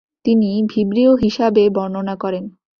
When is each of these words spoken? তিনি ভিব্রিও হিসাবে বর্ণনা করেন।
তিনি 0.25 0.49
ভিব্রিও 0.71 1.11
হিসাবে 1.15 1.63
বর্ণনা 1.69 2.15
করেন। 2.15 2.43